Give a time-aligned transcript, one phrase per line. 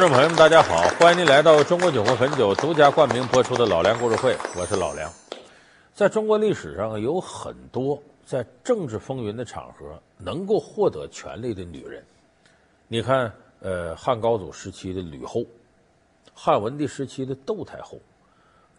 [0.00, 0.80] 观众朋友们，大家好！
[0.98, 5.12] 欢迎您来到中国酒魂汾酒独家冠名播出的《老梁故事会》，我是老梁。
[5.92, 12.02] 在中国历史上，有很多在政治风云的场合能够获得权力的女人。
[12.88, 15.44] 你看，呃，汉高祖时期的吕后，
[16.32, 17.98] 汉文帝时期的窦太后，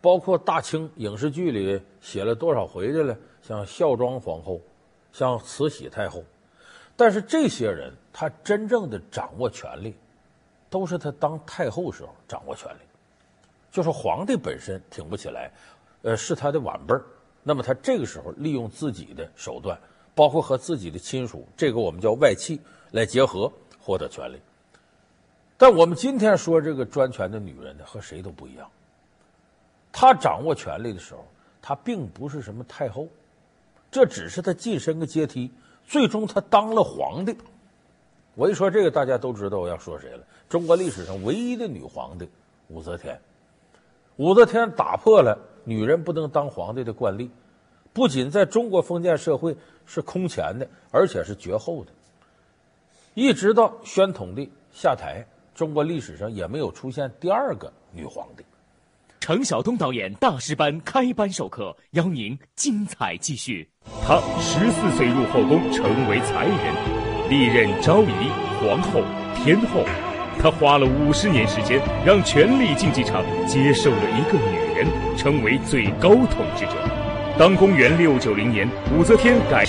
[0.02, 4.60] 包括大清影视剧里写了多少回的了，像孝庄皇后，
[5.14, 6.24] 像慈禧太后。
[6.96, 9.94] 但是这些人，他真正的掌握权力。
[10.72, 12.80] 都是他当太后时候掌握权力，
[13.70, 15.52] 就是皇帝本身挺不起来，
[16.02, 17.04] 呃，是他的晚辈儿。
[17.44, 19.78] 那么他这个时候利用自己的手段，
[20.16, 22.58] 包括和自己的亲属，这个我们叫外戚
[22.92, 24.40] 来结合获得权力。
[25.58, 28.68] 但我们今天说这个专权的女人呢，和谁都不一样。
[29.92, 31.26] 她掌握权力的时候，
[31.62, 33.08] 她并不是什么太后，
[33.92, 35.52] 这只是她晋升个阶梯，
[35.86, 37.36] 最终她当了皇帝。
[38.42, 40.24] 我一说这个，大家都知道我要说谁了。
[40.50, 42.28] 中国历史上唯一的女皇帝
[42.70, 43.16] 武则天，
[44.16, 47.30] 武则天打破了女人不能当皇帝的惯例，
[47.94, 51.92] 不仅在中国封建社会是空前的，而且是绝后的。
[53.14, 58.44] 一直到宣统帝下台，中国历史上也没有出现第二个女皇帝。
[59.20, 63.70] 程晓东导演大师班开班授课，邀您精彩继续。
[64.04, 67.01] 他十四岁入后宫，成为才人。
[67.32, 68.30] 历任昭仪、
[68.60, 69.02] 皇后、
[69.38, 69.86] 天后，
[70.38, 74.86] 他花了五十年时间，让权力竞技场接受了一个女人，
[75.18, 76.74] 成为最高统治者。
[77.40, 79.64] 当公元六九零年，武则天改，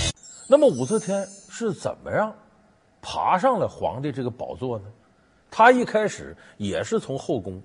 [0.49, 2.33] 那么武则天是怎么样
[3.01, 4.85] 爬上了皇帝这个宝座呢？
[5.49, 7.63] 她一开始也是从后宫，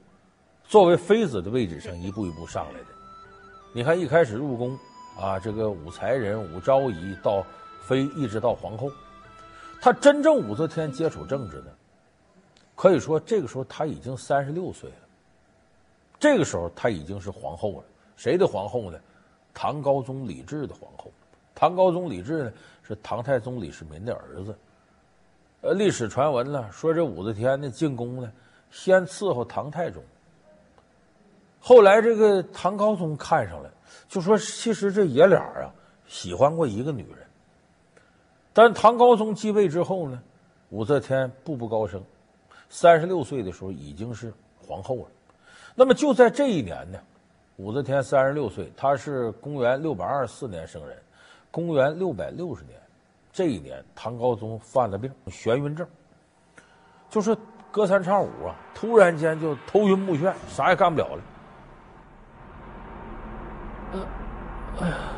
[0.62, 2.86] 作为妃子的位置上一步一步上来的。
[3.72, 4.78] 你看，一开始入宫
[5.20, 7.44] 啊，这个武才人、武昭仪到
[7.80, 8.88] 妃，一直到皇后。
[9.80, 11.70] 他真正武则天接触政治呢，
[12.74, 14.96] 可以说这个时候他已经三十六岁了。
[16.18, 17.84] 这个时候他已经是皇后了。
[18.16, 18.98] 谁的皇后呢？
[19.54, 21.10] 唐高宗李治的皇后。
[21.54, 22.52] 唐高宗李治呢
[22.82, 24.56] 是唐太宗李世民的儿子。
[25.60, 28.32] 呃，历史传闻呢说这武则天呢进宫呢，
[28.70, 30.02] 先伺候唐太宗。
[31.60, 33.70] 后来这个唐高宗看上了，
[34.08, 35.70] 就说其实这爷俩啊
[36.06, 37.27] 喜欢过一个女人。
[38.58, 40.20] 但唐高宗继位之后呢，
[40.70, 42.02] 武则天步步高升，
[42.68, 45.04] 三十六岁的时候已经是皇后了。
[45.76, 46.98] 那么就在这一年呢，
[47.54, 50.98] 武则天三十六岁，她是公元六百二十四年生人，
[51.52, 52.76] 公元六百六十年，
[53.32, 55.86] 这一年唐高宗犯了病，眩晕症，
[57.08, 57.36] 就是
[57.70, 61.22] 隔三差五啊，突然间就头晕目眩，啥也干不了了。
[63.92, 64.06] 呃，
[64.80, 65.17] 哎呀。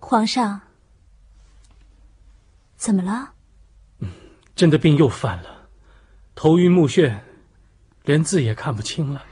[0.00, 0.60] 皇上，
[2.76, 3.34] 怎么了？
[4.56, 5.68] 朕的病又犯了，
[6.34, 7.20] 头晕目眩，
[8.04, 9.22] 连字也看不清了。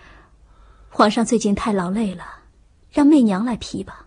[0.90, 2.24] 皇上最近太劳累了，
[2.90, 4.06] 让媚娘来批吧。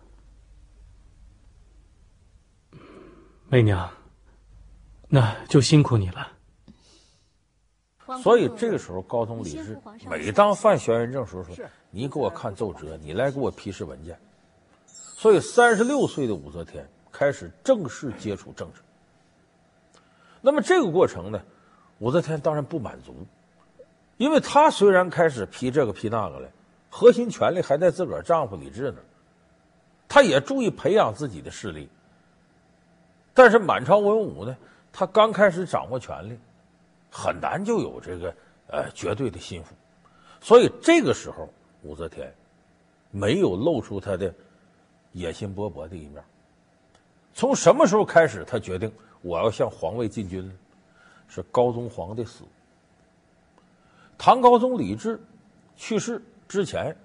[3.49, 3.96] 媚娘。
[5.09, 6.33] 那就辛苦你了。
[8.23, 9.77] 所以这个时候，高宗李治
[10.09, 11.53] 每当犯眩晕症时候说
[11.91, 14.17] ：“你给我看奏折，你来给我批示文件。”
[14.87, 18.81] 所以，三十六岁的武则天开始正式接触政治。
[20.39, 21.41] 那么这个过程呢，
[21.99, 23.13] 武则天当然不满足，
[24.15, 26.49] 因为她虽然开始批这个批那个了，
[26.89, 29.05] 核心权力还在自个儿丈夫李治那儿，
[30.07, 31.89] 她也注意培养自己的势力。
[33.33, 34.55] 但是满朝文武呢？
[34.99, 36.35] 他刚开始掌握权力，
[37.11, 38.33] 很难就有这个
[38.65, 39.75] 呃绝对的心腹，
[40.41, 41.47] 所以这个时候
[41.83, 42.33] 武则天
[43.11, 44.33] 没有露出他的
[45.11, 46.23] 野心勃勃的一面。
[47.31, 48.91] 从什么时候开始，他决定
[49.21, 50.51] 我要向皇位进军呢？
[51.27, 52.43] 是高宗皇帝死，
[54.17, 55.21] 唐高宗李治
[55.75, 56.97] 去世之前，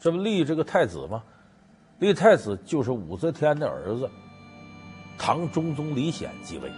[0.00, 1.22] 这不立这个太子吗？
[2.00, 4.10] 立太子就是武则天的儿子
[5.16, 6.68] 唐中宗李显继位。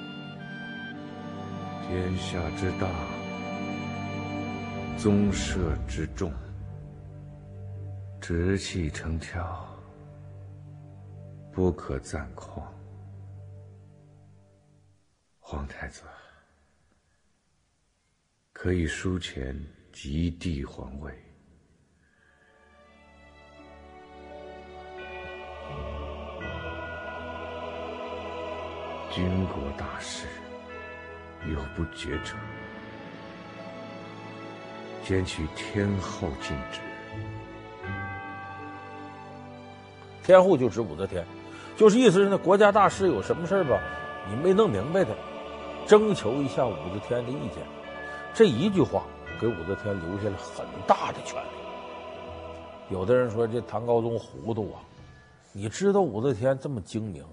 [1.93, 2.89] 天下之大，
[4.97, 6.33] 宗社之重，
[8.21, 9.67] 直气成条，
[11.51, 12.63] 不可暂旷。
[15.41, 16.05] 皇太子
[18.53, 19.53] 可以书前
[19.93, 21.13] 即帝皇位。
[29.11, 30.29] 军国大事。
[31.47, 32.35] 有不决者，
[35.03, 36.81] 兼取天后进之。
[40.23, 41.25] 天后就指武则天，
[41.77, 43.81] 就是意思是呢，国家大事有什么事吧，
[44.29, 45.17] 你没弄明白的，
[45.87, 47.65] 征求一下武则天的意见。
[48.35, 49.03] 这一句话
[49.41, 51.49] 给武则天留下了很大的权力。
[52.91, 54.79] 有的人说这唐高宗糊涂啊，
[55.53, 57.25] 你知道武则天这么精明，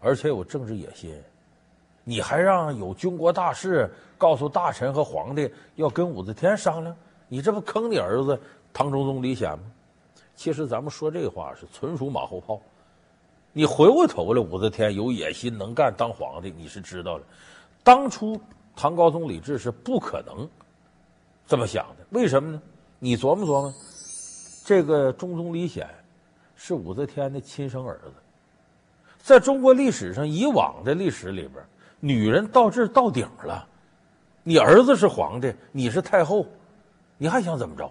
[0.00, 1.14] 而且有政治野心，
[2.04, 6.96] 你还让有军国大事告诉大臣和皇帝要跟武则天商量，
[7.28, 8.38] 你这不坑你儿子
[8.72, 9.64] 唐中宗李显吗？
[10.34, 12.60] 其实咱们说这话是纯属马后炮。
[13.52, 17.24] 你回过头来，武则天有野心、能干，当皇帝你是知道的。
[17.82, 18.40] 当初
[18.74, 20.48] 唐高宗李治是不可能
[21.46, 22.62] 这么想的，为什么呢？
[22.98, 23.74] 你琢磨琢磨，
[24.64, 25.88] 这个中宗李显
[26.54, 28.12] 是武则天的亲生儿子，
[29.18, 31.64] 在中国历史上以往的历史里边，
[32.00, 33.68] 女人到这儿到顶了，
[34.42, 36.44] 你儿子是皇帝，你是太后，
[37.16, 37.88] 你还想怎么着？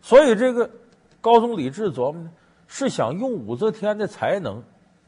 [0.00, 0.70] 所以这个。
[1.20, 2.30] 高宗李治琢磨呢，
[2.66, 4.60] 是想用武则天的才能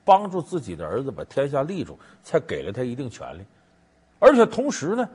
[0.05, 3.44] 帮助自己的儿子把天下立住，才给了他一定权力。
[4.20, 5.08] 而且同时呢，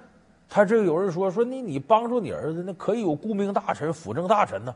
[0.49, 4.75] 他这个有人说说你你帮助你儿子，那可以有顾命大臣、辅政大臣呢。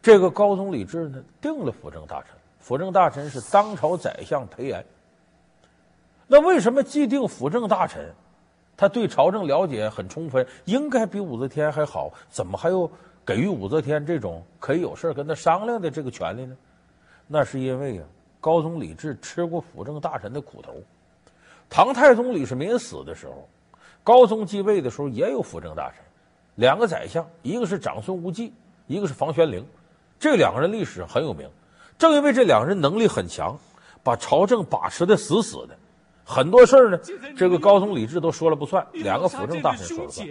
[0.00, 4.82] 这个高宗李治呢，定了辅政大臣，辅政大臣是当朝宰相裴炎。
[6.28, 8.14] 那为什么既定辅政大臣，
[8.76, 12.88] 他对朝政了解很充分，应该比武则天还好，怎么还有？
[13.26, 16.56] 给予武则天这种可以有事跟他商量的这个权利呢？
[17.26, 18.04] 那是因为啊，
[18.40, 20.72] 高宗李治吃过辅政大臣的苦头。
[21.68, 23.46] 唐太宗李世民死的时候，
[24.02, 25.96] 高宗继位的时候也有辅政大臣，
[26.54, 28.50] 两个宰相，一个是长孙无忌，
[28.86, 29.62] 一个是房玄龄，
[30.18, 31.46] 这两个人历史很有名。
[31.98, 33.58] 正因为这两个人能力很强，
[34.02, 35.76] 把朝政把持的死死的，
[36.30, 37.00] 很多事儿呢，
[37.34, 40.28] 这个高宗李治都说了不算，两个辅政大臣说了算。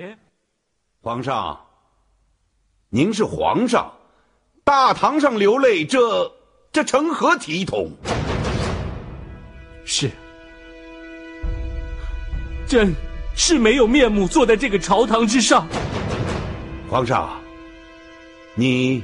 [1.01, 1.59] 皇上。
[2.89, 3.91] 您是皇上，
[4.63, 6.31] 大堂上流泪，这
[6.71, 7.91] 这成何体统？
[9.83, 10.09] 是，
[12.65, 12.93] 朕
[13.35, 15.67] 是没有面目坐在这个朝堂之上。
[16.89, 17.41] 皇上，
[18.55, 19.03] 你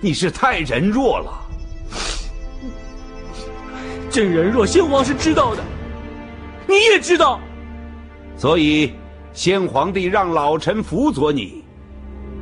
[0.00, 1.40] 你是太仁弱了。
[4.10, 5.62] 朕仁弱，先皇是知道的，
[6.66, 7.40] 你也知道，
[8.36, 8.94] 所以
[9.32, 11.62] 先皇帝让老臣辅佐你。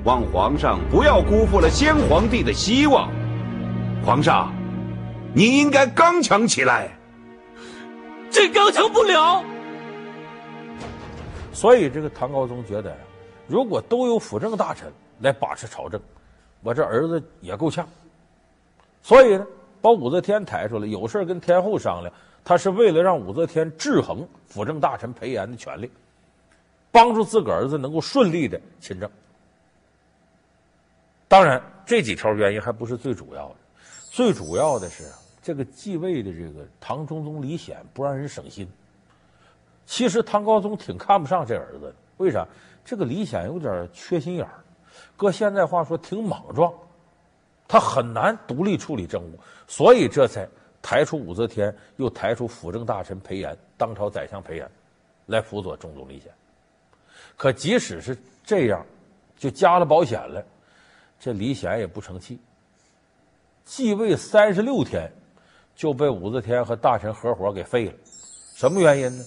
[0.05, 3.09] 望皇上不要辜负了先皇帝的希望，
[4.05, 4.53] 皇上，
[5.33, 6.91] 你应该刚强起来。
[8.31, 9.45] 朕刚强不了。
[11.53, 12.97] 所以，这个唐高宗觉得，
[13.47, 14.91] 如果都有辅政大臣
[15.21, 16.01] 来把持朝政，
[16.63, 17.87] 我这儿子也够呛。
[19.03, 19.47] 所以呢，
[19.81, 22.13] 把武则天抬出来，有事跟天后商量，
[22.45, 25.91] 他是为了让武则天制衡辅政大臣裴炎的权力，
[26.91, 29.11] 帮助自个儿子能够顺利的亲政。
[31.29, 33.57] 当然，这几条原因还不是最主要的，
[34.11, 35.05] 最主要的是
[35.43, 38.69] 这个继位的这个唐中宗李显不让人省心。
[39.87, 42.47] 其实唐高宗挺看不上这儿子的，为啥？
[42.85, 44.65] 这个李显有点缺心眼儿，
[45.17, 46.73] 搁现在话说挺莽撞，
[47.69, 49.39] 他很难独立处理政务，
[49.69, 50.49] 所以这才
[50.83, 54.69] 抬出武则天，又抬出辅政大臣裴炎，当朝宰相裴炎，
[55.27, 56.31] 来辅佐中宗李显。
[57.37, 58.85] 可即使是这样，
[59.39, 60.45] 就加了保险了。
[61.21, 62.39] 这李显也不成器，
[63.65, 65.09] 继位三十六天，
[65.77, 67.95] 就被武则天和大臣合伙给废了。
[68.55, 69.25] 什么原因呢？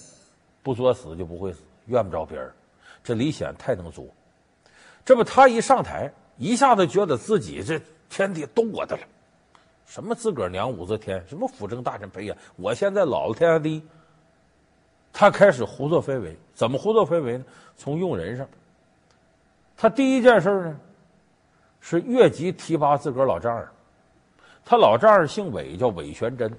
[0.62, 2.52] 不作死就不会死，怨不着别人。
[3.02, 4.06] 这李显太能作，
[5.04, 9.02] 这不他一上台，一下子觉得自己这天底都我的了。
[9.86, 13.82] 什么自个儿娘武则天，什么辅政大臣裴炎，我现在老子天下第一。
[15.12, 17.44] 他开始胡作非为，怎么胡作非为呢？
[17.76, 18.46] 从用人上，
[19.76, 20.76] 他第一件事呢？
[21.80, 23.68] 是越级提拔自个儿老丈人，
[24.64, 26.52] 他老丈人姓韦，叫韦玄真。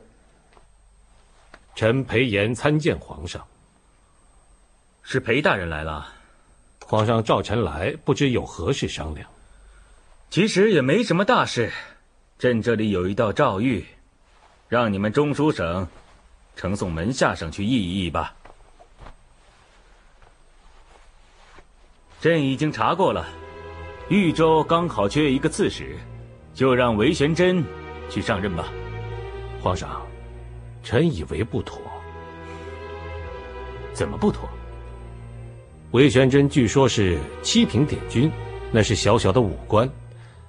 [1.75, 3.45] 臣裴炎参见皇上。
[5.03, 6.07] 是裴大人来了，
[6.85, 9.29] 皇上召臣来，不知有何事商量。
[10.29, 11.71] 其实也没什么大事，
[12.39, 13.83] 朕这里有一道诏谕，
[14.69, 15.87] 让你们中书省
[16.55, 18.35] 呈送门下省去议一议吧。
[22.21, 23.27] 朕已经查过了。
[24.09, 25.97] 豫州刚好缺一个刺史，
[26.53, 27.63] 就让韦玄真
[28.07, 28.67] 去上任吧。
[29.59, 30.05] 皇上，
[30.83, 31.81] 臣以为不妥。
[33.93, 34.47] 怎么不妥？
[35.89, 38.31] 韦玄真据说是七品点军，
[38.71, 39.89] 那是小小的武官，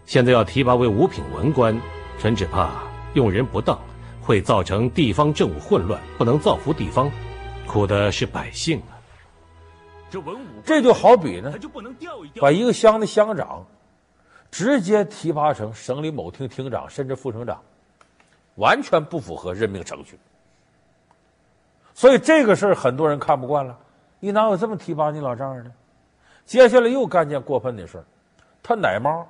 [0.08, 1.78] 现在要提拔为五品文官，
[2.18, 3.78] 臣只怕用人不当，
[4.22, 7.10] 会造成地方政务混乱，不能造福地方，
[7.66, 8.96] 苦的是百姓啊。
[10.08, 12.40] 这文武这就好比呢，就不能调一调？
[12.40, 13.66] 把一个乡的乡长
[14.50, 17.60] 直接提拔成省里某厅厅长，甚至副省长，
[18.54, 20.18] 完全不符合任命程序。
[21.92, 23.78] 所以这个事儿很多人看不惯了，
[24.20, 25.70] 你哪有这么提拔你老丈人的？
[26.46, 28.04] 接下来又干件过分的事儿，
[28.62, 29.26] 他奶妈，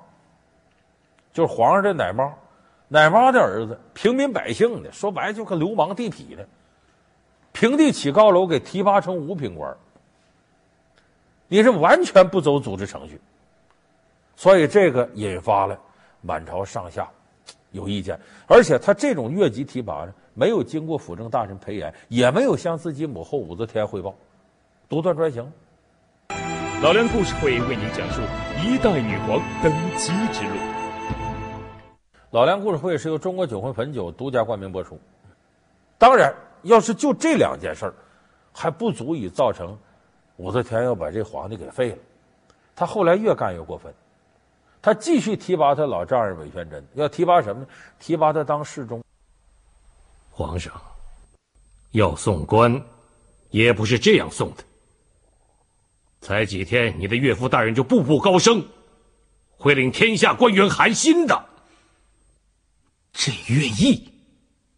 [1.31, 2.33] 就是皇上这奶妈，
[2.87, 6.47] 奶妈的儿子，平民百姓的，说白了就跟流氓地痞的，
[7.51, 9.75] 平地起高楼给提拔成五品官。
[11.47, 13.19] 你是完全不走组织程序，
[14.35, 15.79] 所以这个引发了
[16.21, 17.07] 满朝上下
[17.71, 24.13] 有意见，而且他这种越级提拔呢，没有经过辅政大臣裴炎，也没有向自己母后武则天汇报，
[24.87, 25.51] 独断专行。
[26.81, 28.21] 老梁故事会为您讲述
[28.63, 30.68] 一代女皇登基之路。
[32.31, 34.99] 老梁故事会是由中国酒魂汾酒独家冠名播出。
[35.97, 36.31] 当然，
[36.61, 37.93] 要是就这两件事儿，
[38.53, 39.75] 还不足以造成
[40.37, 41.97] 武则天要把这皇帝给废了。
[42.75, 43.91] 他后来越干越过分，
[44.79, 47.67] 他继续提拔他老丈人韦玄真，要提拔什么呢？
[47.97, 49.03] 提拔他当侍中。
[50.29, 50.71] 皇上
[51.91, 52.79] 要送官，
[53.49, 54.63] 也不是这样送的。
[56.21, 58.63] 才几天，你的岳父大人就步步高升，
[59.57, 61.45] 会令天下官员寒心的。
[63.19, 64.13] 朕愿意，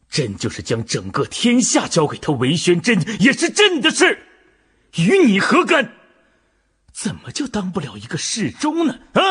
[0.10, 4.18] 朕就是将整个天下交给他韦玄真，也是朕的事，
[4.96, 5.94] 与你何干？
[6.92, 8.98] 怎么就当不了一个侍中呢？
[9.14, 9.22] 啊，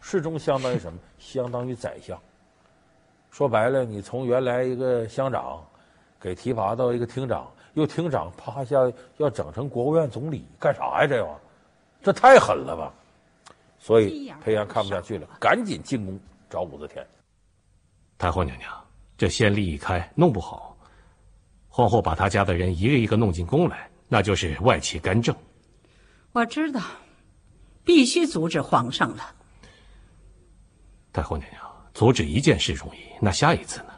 [0.00, 0.98] 侍中相当于什么？
[1.16, 2.20] 相当于宰相。
[3.30, 5.64] 说白了，你从原来一个乡长，
[6.20, 7.48] 给提拔到一个厅长。
[7.74, 8.76] 又厅长趴下
[9.18, 11.06] 要整成国务院总理干啥呀？
[11.06, 11.40] 这玩意儿，
[12.02, 12.92] 这太狠了吧！
[13.78, 16.18] 所以裴炎看不下去了，赶紧进宫
[16.50, 17.06] 找武则天。
[18.18, 18.68] 太后娘娘，
[19.16, 20.76] 这先例一开，弄不好，
[21.68, 25.34] 皇后把她家的人一个一个弄进宫来，那就是外戚干政。
[26.32, 26.80] 我知道，
[27.84, 29.22] 必须阻止皇上了。
[31.12, 31.62] 太后娘娘，
[31.94, 33.92] 阻止一件事容易，那下一次呢？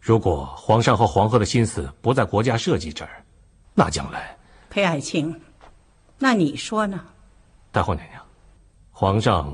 [0.00, 3.24] 如果皇上和皇后的心思不在国家社稷这儿，
[3.74, 4.38] 那将来，
[4.70, 5.38] 裴爱卿，
[6.16, 7.04] 那你说呢？
[7.72, 8.24] 太后娘娘，
[8.92, 9.52] 皇上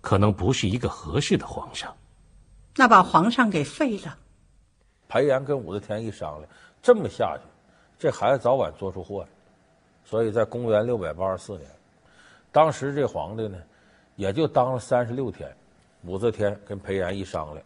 [0.00, 1.94] 可能不是一个合适的皇上。
[2.76, 4.16] 那把皇上给废了。
[5.08, 6.48] 裴炎跟武则天一商量，
[6.82, 7.42] 这么下去，
[7.98, 9.28] 这孩子早晚做出祸来。
[10.04, 11.70] 所以在公元六百八十四年，
[12.52, 13.58] 当时这皇帝呢，
[14.16, 15.50] 也就当了三十六天。
[16.02, 17.64] 武则天跟裴炎一商量。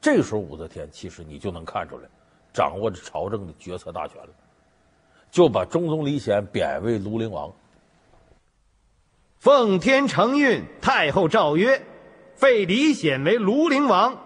[0.00, 2.08] 这时候，武则天其实你就能看出来，
[2.52, 4.28] 掌握着朝政的决策大权了，
[5.30, 7.52] 就把中宗李显贬为庐陵王。
[9.38, 11.82] 奉天承运，太后诏曰：
[12.34, 14.16] 废李显为庐陵王，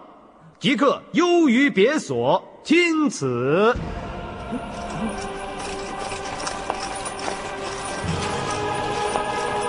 [0.61, 3.75] 即刻幽于别所，钦此。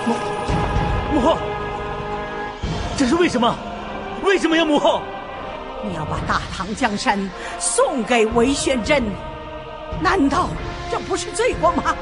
[0.04, 0.14] 母
[1.14, 1.38] 母后，
[2.94, 3.56] 这是为什么？
[4.22, 5.00] 为什么呀，母后？
[5.82, 7.18] 你要把大唐江山
[7.58, 9.02] 送给韦玄真，
[10.02, 10.50] 难道
[10.90, 11.96] 这不是罪过吗？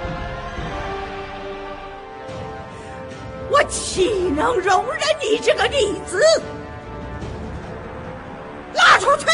[3.52, 6.20] 我岂能容忍你这个逆子？
[9.00, 9.26] 拉出去！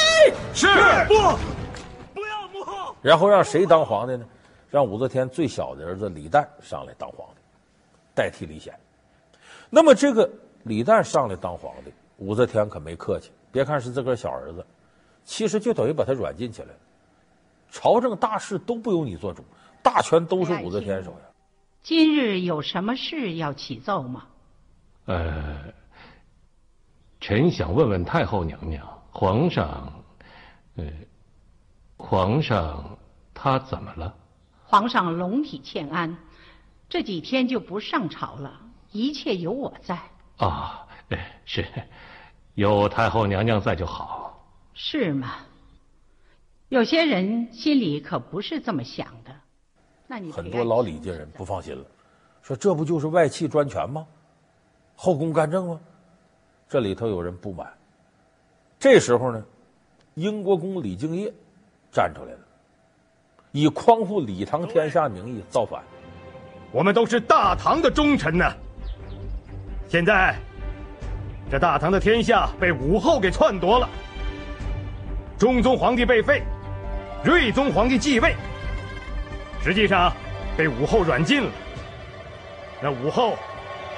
[0.55, 0.67] 是
[1.09, 1.15] 不，
[2.15, 2.95] 不要母后。
[3.03, 4.25] 然后让谁当皇帝呢？
[4.71, 7.41] 让武则天最小的儿子李旦上来当皇帝，
[8.15, 8.75] 代替李显。
[9.71, 10.29] 那么这个
[10.65, 13.31] 李旦上来当皇帝，武则天可没客气。
[13.51, 14.65] 别看是自个儿小儿子，
[15.25, 16.75] 其实就等于把他软禁起来了。
[17.71, 19.45] 朝政大事都不由你做主，
[19.83, 21.19] 大权都是武则天手呀。
[21.83, 24.25] 今日有什么事要启奏吗？
[25.07, 25.73] 呃，
[27.21, 30.05] 臣想问问太后娘娘，皇上，
[30.77, 30.85] 呃，
[31.97, 32.99] 皇上
[33.33, 34.15] 他怎么了？
[34.67, 36.19] 皇上龙体欠安，
[36.91, 38.61] 这几天就不上朝了，
[38.93, 39.99] 一切有我在。
[40.37, 41.65] 啊，哎，是。
[42.57, 45.37] 有太后娘娘在就好，是吗？
[46.69, 49.35] 有些人心里可不是这么想的。
[50.07, 51.87] 那你很多老李家人不放心了，
[52.43, 54.07] 说这不就是外戚专权吗？
[54.95, 55.81] 后宫干政吗？
[56.69, 57.73] 这里头有人不满。
[58.79, 59.43] 这时候呢，
[60.15, 61.33] 英国公李敬业
[61.91, 62.39] 站出来了，
[63.53, 65.83] 以匡复李唐天下名义造反。
[66.73, 68.53] 我们都是大唐的忠臣呢，
[69.89, 70.35] 现在。
[71.49, 73.89] 这大唐的天下被武后给篡夺了，
[75.39, 76.43] 中宗皇帝被废，
[77.23, 78.35] 睿宗皇帝继位，
[79.63, 80.13] 实际上
[80.57, 81.51] 被武后软禁了。
[82.83, 83.37] 那武后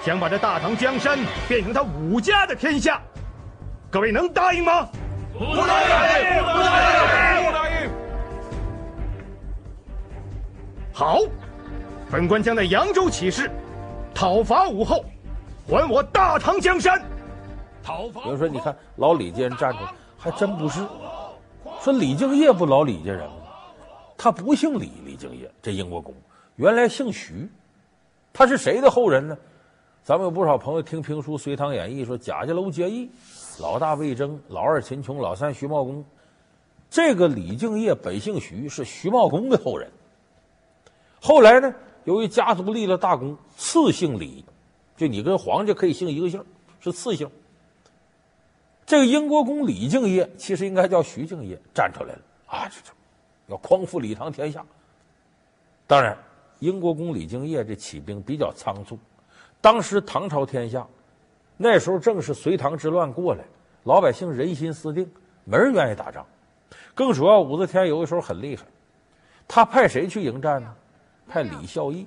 [0.04, 1.18] 想把这大唐江山
[1.48, 3.00] 变成他武家的天下，
[3.90, 4.86] 各位能答应吗？
[5.32, 6.42] 不答应！
[6.42, 7.46] 不答应！
[7.46, 7.90] 不答应！
[10.92, 11.20] 好，
[12.10, 13.50] 本官将在扬州起事，
[14.14, 15.02] 讨伐武后，
[15.66, 17.02] 还我大唐江山。
[17.82, 18.20] 讨伐。
[18.26, 20.80] 有人说，你看老李家人站出来，还真不是。
[21.80, 23.36] 说李敬业不老李家人吗？
[24.18, 26.14] 他不姓李，李敬业这英国公
[26.56, 27.48] 原来姓徐，
[28.34, 29.38] 他是谁的后人呢？
[30.02, 33.10] 咱们有不少朋友听评书《隋唐演义》，说贾家楼结义，
[33.60, 36.04] 老大魏征，老二秦琼，老三徐茂公。
[36.90, 39.90] 这个李敬业本姓徐，是徐茂公的后人。
[41.20, 41.74] 后来呢，
[42.04, 44.44] 由于家族立了大功，赐姓李，
[44.96, 46.42] 就你跟皇家可以姓一个姓，
[46.80, 47.28] 是赐姓。
[48.86, 52.92] 这个英国公李敬业其实应该叫徐敬业，站出来了啊，这这
[53.48, 54.64] 要匡扶李唐天下。
[55.86, 56.16] 当然，
[56.60, 58.98] 英国公李敬业这起兵比较仓促。
[59.60, 60.86] 当时唐朝天下，
[61.58, 63.44] 那时候正是隋唐之乱过来，
[63.82, 65.10] 老百姓人心思定，
[65.44, 66.24] 没人愿意打仗。
[66.94, 68.62] 更主要，武则天有的时候很厉害，
[69.46, 70.72] 他派谁去迎战呢？
[71.28, 72.06] 派李孝义。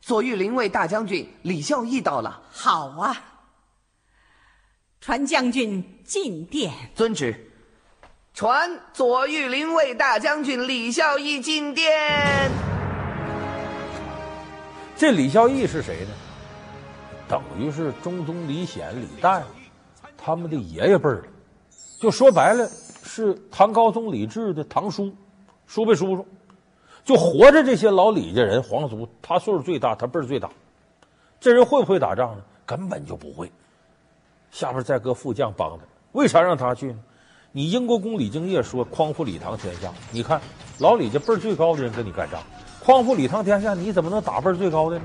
[0.00, 2.42] 左御林卫大将军李孝义到了。
[2.50, 3.16] 好啊，
[5.00, 6.72] 传将军进殿。
[6.94, 7.48] 遵旨。
[8.34, 11.90] 传左御林卫大将军李孝义进殿。
[14.96, 16.10] 这李孝义是谁呢？
[17.32, 19.40] 等于是中宗李显、李旦
[20.18, 21.24] 他们的爷爷辈儿，
[21.98, 22.68] 就说白了
[23.02, 25.10] 是唐高宗李治的堂叔、
[25.66, 26.26] 叔辈叔叔。
[27.02, 30.50] 就活着这些老李家人皇族，他岁数最大，他辈儿最大。
[31.40, 32.44] 这人会不会打仗呢？
[32.66, 33.50] 根本就不会。
[34.50, 36.98] 下边再搁副将帮他，为啥让他去呢？
[37.50, 40.38] 你英国公李敬业说匡扶李唐天下，你看
[40.80, 42.42] 老李家辈儿最高的人跟你干仗，
[42.84, 45.04] 匡扶李唐天下，你怎么能打辈儿最高的呢？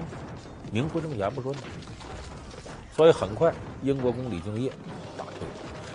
[0.70, 1.56] 名不正言不顺。
[2.98, 4.72] 所以很快，英国公李敬业
[5.16, 5.54] 打退了。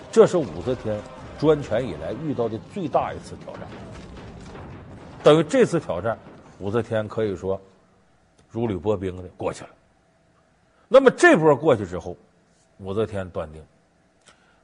[0.09, 0.97] 这是武则天
[1.37, 3.67] 专权以来遇到的最大一次挑战。
[5.21, 6.17] 等于这次挑战，
[6.59, 7.59] 武则天可以说
[8.49, 9.69] 如履薄冰的过去了。
[10.87, 12.15] 那么这波过去之后，
[12.77, 13.61] 武则天断定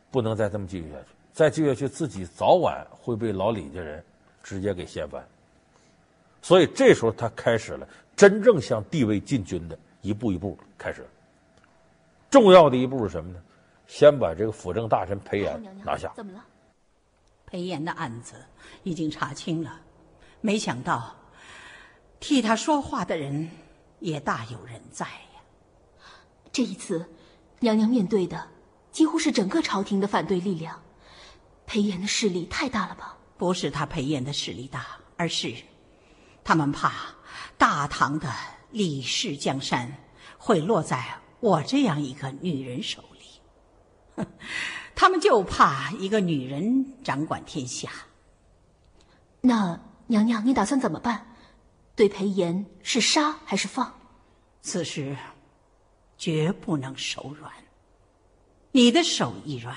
[0.10, 4.02] 不能再这么继续下去，再继续下去，自己早晚会被老李家人
[4.42, 5.22] 直接给掀翻。
[6.42, 7.86] 所以这时候，他开始了
[8.16, 11.06] 真正向帝位进军的一步一步开始。
[12.30, 13.42] 重要的一步是什么呢？
[13.88, 16.12] 先把这个辅政大臣裴炎拿下。
[16.16, 16.46] 怎么了？
[17.48, 18.36] 裴炎的案子
[18.84, 19.82] 已经查清了，
[20.42, 21.16] 没想到
[22.20, 23.50] 替他说话的人
[24.00, 26.12] 也大有人在呀。
[26.52, 27.10] 这一次，
[27.60, 28.48] 娘娘面对的
[28.92, 30.80] 几乎是整个朝廷的反对力量。
[31.66, 33.18] 裴炎的势力太大了吧？
[33.38, 34.86] 不是他裴炎的势力大，
[35.18, 35.56] 而是
[36.44, 36.92] 他们怕
[37.58, 38.32] 大唐的
[38.70, 39.92] 李氏江山
[40.38, 41.18] 会落在。
[41.40, 44.26] 我这样一个女人手里，
[44.96, 47.90] 他们就怕一个女人掌管天下。
[49.42, 51.36] 那娘娘，你打算怎么办？
[51.96, 54.00] 对裴炎是杀还是放？
[54.62, 55.18] 此时
[56.18, 57.52] 绝不能手软。
[58.72, 59.76] 你的手一软，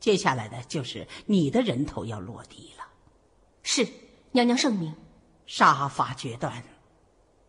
[0.00, 2.86] 接下来的就是你的人头要落地了。
[3.62, 3.86] 是，
[4.32, 4.94] 娘娘圣明。
[5.46, 6.62] 杀伐决断，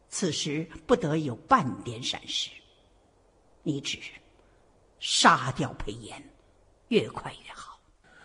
[0.07, 2.49] 此时不得有半点闪失。
[3.69, 3.99] 你只
[4.99, 6.19] 杀掉裴炎，
[6.87, 7.77] 越快越好。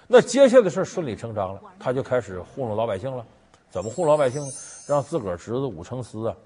[0.06, 3.22] 那接下来的事顺理成章了，他就开始糊弄老百姓了。
[3.68, 4.40] 怎么糊弄老百姓？
[4.88, 6.36] 让自个儿侄子武承思啊，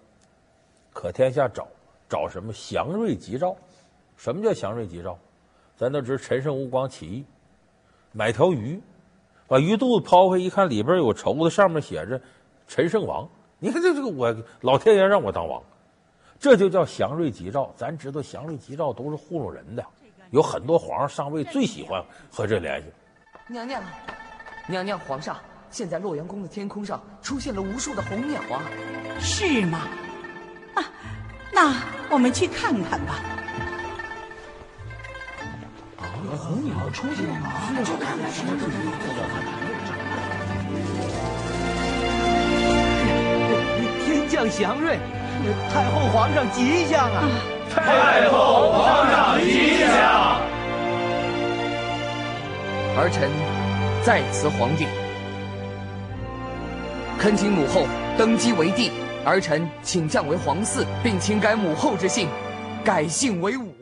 [0.93, 1.69] 可天下找
[2.09, 3.57] 找什么祥瑞吉兆？
[4.17, 5.17] 什么叫祥瑞吉兆？
[5.77, 7.25] 咱都知陈胜吴广起义，
[8.11, 8.83] 买条鱼，
[9.47, 12.21] 把鱼肚子抛开，一看里边有绸子，上面写着
[12.67, 13.29] “陈胜王”。
[13.61, 15.63] 你看这这个我老天爷让我当王。
[16.41, 19.85] 这就叫祥瑞吉兆，咱知道祥瑞吉兆都是糊弄人的，
[20.31, 22.87] 有很多皇上上位最喜欢和这联系。
[23.49, 23.83] 娘娘，
[24.69, 25.37] 娘娘，皇上，
[25.69, 28.63] 现在洛阳宫的天空上出现了无数的红鸟啊！
[29.19, 29.89] 是吗？
[30.75, 30.85] 啊，
[31.53, 31.75] 那
[32.09, 33.15] 我们去看看吧。
[35.97, 36.07] 啊，
[36.39, 38.77] 红鸟出现了，就看看什么东西。
[44.07, 45.01] 天降祥瑞。
[45.71, 47.29] 太后皇上吉祥啊！
[47.71, 50.41] 太后皇上吉祥。
[52.97, 53.31] 儿臣
[54.05, 54.87] 在辞皇帝，
[57.19, 58.91] 恳请母后登基为帝。
[59.25, 62.29] 儿臣请降为皇嗣，并请改母后之姓，
[62.85, 63.73] 改姓为武。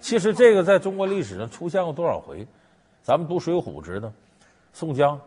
[0.00, 2.46] 其实这个在中国历史上出现过多少回？
[3.02, 4.10] 咱们读《水浒》知道，
[4.72, 5.20] 宋江，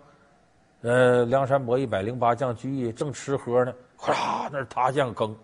[0.81, 5.35] 呃，梁山伯一百零八将聚义正吃喝呢，咵啦，那塌陷坑。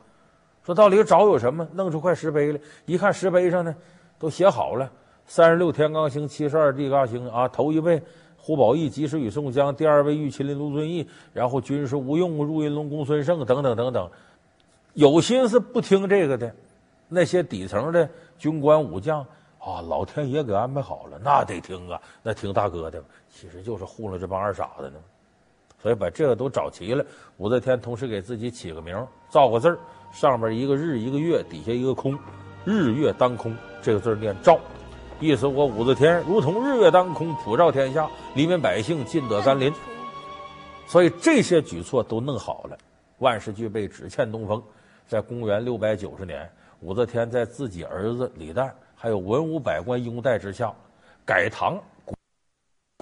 [0.72, 1.68] 说到里找有什么？
[1.74, 3.76] 弄出块石碑来，一看石碑上呢，
[4.18, 4.90] 都写好了：
[5.26, 7.46] 三十六天罡星，七十二地罡星啊。
[7.46, 8.02] 头一位
[8.38, 14.10] 胡宝义及时雨宋江，第二位玉麒麟卢俊义，然后军师吴用、入云龙公孙胜等等等等。
[14.94, 16.56] 有心思不听这个的，
[17.10, 19.20] 那些底层的军官武将
[19.60, 24.96] 啊，老天爷给安排好了，那得听啊，那听大哥的，其实就是糊弄这帮二傻子呢。
[25.82, 27.04] 所以把这个都找齐了，
[27.36, 28.96] 武则天同时给自己起个名，
[29.30, 29.80] 造个字儿，
[30.12, 32.18] 上边一个日一个月，底下一个空，
[32.66, 34.60] 日月当空，这个字念照，
[35.20, 39.74] 意思我武则天如同日月当空，普照天下，黎民百姓尽得甘霖。
[40.86, 42.78] 所以这些举措都弄好了，
[43.20, 44.62] 万事俱备，只欠东风。
[45.08, 46.50] 在公元六百九十年，
[46.82, 50.74] 武则天在自己儿子李旦还有文武百官拥戴之下，
[51.26, 51.80] 改唐，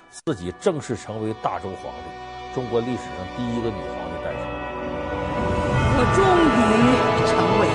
[0.10, 2.56] 自己正式成为大周皇帝。
[2.56, 4.09] 中国历史上第一个女皇帝
[6.02, 6.32] 我终于
[7.28, 7.68] 成为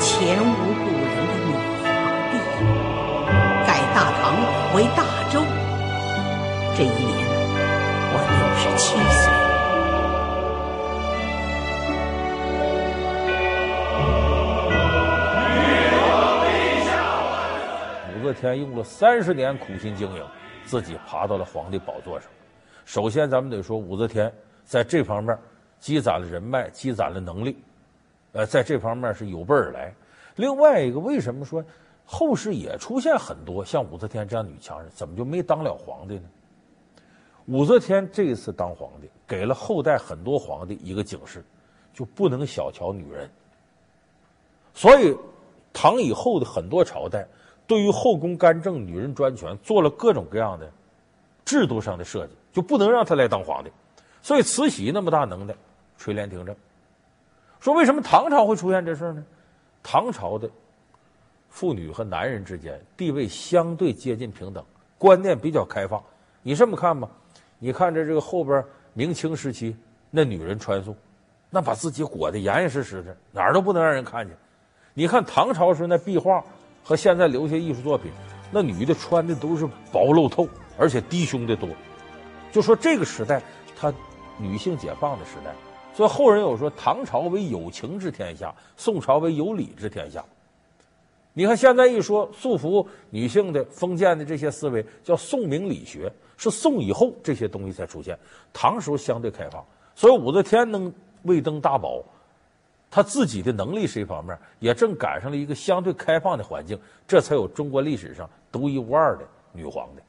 [0.00, 0.50] 前无
[0.82, 1.86] 古人的女皇
[2.32, 2.34] 帝，
[3.64, 4.20] 改大唐
[4.74, 5.38] 为大周。
[6.76, 7.22] 这一年，
[8.10, 9.30] 我六十七岁。
[18.18, 20.24] 武则天用了三十年苦心经营，
[20.64, 22.28] 自己爬到了皇帝宝座上。
[22.84, 25.38] 首先，咱们得说武则天在这方面
[25.78, 27.56] 积攒了人脉，积攒了能力，
[28.32, 29.94] 呃，在这方面是有备而来。
[30.36, 31.64] 另外一个，为什么说
[32.04, 36.24] 后世也出现很多像武则天这样女强人，怎么就没当了皇帝呢？
[37.46, 41.44] 武则天这一次当皇帝，给了后代很多皇帝一个警示，
[41.92, 43.30] 就不能小瞧女人。
[44.74, 45.16] 所以，
[45.72, 47.26] 唐以后的很多朝代
[47.66, 50.70] 对于后宫干政、女人专权做了各种各样的
[51.44, 52.32] 制度上的设计。
[52.50, 53.70] 就不能让他来当皇帝，
[54.20, 55.54] 所以慈禧那么大能耐，
[55.96, 56.56] 垂帘听政。
[57.60, 59.24] 说为什么唐朝会出现这事呢？
[59.82, 60.48] 唐朝的
[61.48, 64.64] 妇女和男人之间地位相对接近平等，
[64.98, 66.02] 观念比较开放。
[66.42, 67.08] 你这么看吧，
[67.58, 69.76] 你看着这个后边明清时期
[70.10, 70.94] 那女人穿素，
[71.50, 74.36] 那把自己裹得严严实实的，哪儿都不能让人看见。
[74.94, 76.44] 你看唐朝时那壁画
[76.84, 78.10] 和现在留下艺术作品，
[78.50, 80.46] 那女的穿的都是薄露透，
[80.78, 81.68] 而且低胸的多。
[82.52, 83.42] 就说这个时代，
[83.76, 83.92] 她
[84.38, 85.54] 女性解放的时代，
[85.94, 90.24] 所以后人有说唐朝为有情之天下，宋朝为有礼之天下。
[91.32, 98.18] 你看现在一说束缚女性的封建的这些思维，叫宋明理学，是宋以后这些东西才出现。
[98.52, 102.02] 唐时候相对开放，所以武则天能位登大宝，
[102.90, 110.02] 她自己的能力是一方面，也正赶上了一个相对开放的环境，这才有中国历史上独一无二的女皇的。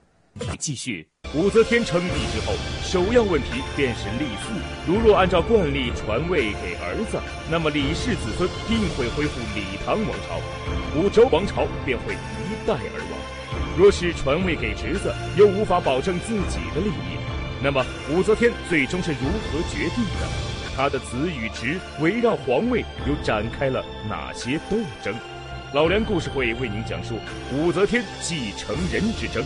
[0.57, 4.49] 继续，武则天称帝之后，首要问题便是立嗣。
[4.87, 7.19] 如若按照惯例传位给儿子，
[7.51, 10.41] 那么李氏子孙定会恢复李唐王朝，
[10.97, 13.77] 武周王朝便会一代而亡。
[13.77, 17.19] 若是传位给侄子，又无法保证自己的利益，
[17.61, 20.25] 那么武则天最终是如何决定的？
[20.75, 25.13] 她的子与侄围绕皇位又展开了哪些斗争？
[25.73, 27.19] 老梁故事会为您讲述
[27.53, 29.45] 武则天继承人之争。